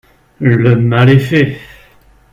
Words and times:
Le 0.39 0.75
mal 0.77 1.11
est 1.11 1.19
fait 1.19 1.59